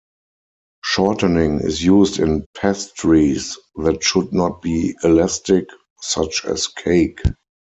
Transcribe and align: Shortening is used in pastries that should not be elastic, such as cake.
Shortening 0.83 1.59
is 1.59 1.83
used 1.83 2.17
in 2.17 2.47
pastries 2.57 3.59
that 3.83 4.03
should 4.03 4.33
not 4.33 4.59
be 4.59 4.95
elastic, 5.03 5.67
such 6.01 6.43
as 6.43 6.67
cake. 6.67 7.19